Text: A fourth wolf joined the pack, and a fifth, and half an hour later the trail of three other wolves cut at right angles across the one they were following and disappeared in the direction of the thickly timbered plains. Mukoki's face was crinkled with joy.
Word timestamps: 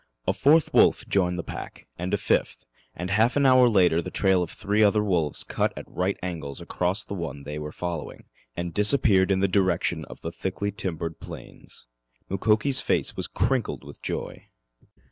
A 0.27 0.33
fourth 0.33 0.73
wolf 0.73 1.07
joined 1.07 1.37
the 1.37 1.43
pack, 1.43 1.87
and 1.95 2.11
a 2.11 2.17
fifth, 2.17 2.65
and 2.95 3.11
half 3.11 3.35
an 3.35 3.45
hour 3.45 3.69
later 3.69 4.01
the 4.01 4.09
trail 4.09 4.41
of 4.41 4.49
three 4.49 4.81
other 4.81 5.03
wolves 5.03 5.43
cut 5.43 5.73
at 5.77 5.85
right 5.87 6.17
angles 6.23 6.59
across 6.59 7.03
the 7.03 7.13
one 7.13 7.43
they 7.43 7.59
were 7.59 7.71
following 7.71 8.25
and 8.57 8.73
disappeared 8.73 9.29
in 9.29 9.41
the 9.41 9.47
direction 9.47 10.03
of 10.05 10.21
the 10.21 10.31
thickly 10.31 10.71
timbered 10.71 11.19
plains. 11.19 11.85
Mukoki's 12.31 12.81
face 12.81 13.15
was 13.15 13.27
crinkled 13.27 13.83
with 13.83 14.01
joy. 14.01 14.47